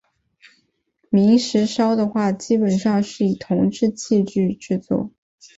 [1.11, 5.11] 明石烧的话基本上是以铜制器具制作。